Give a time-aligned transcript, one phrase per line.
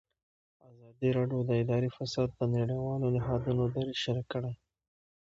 [0.69, 4.53] ازادي راډیو د اداري فساد د نړیوالو نهادونو دریځ شریک کړی.